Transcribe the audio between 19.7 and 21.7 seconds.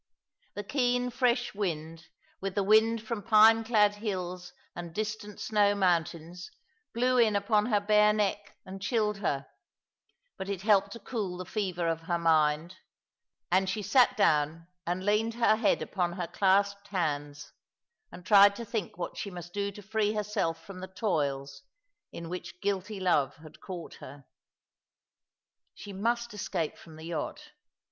to free herself from the toils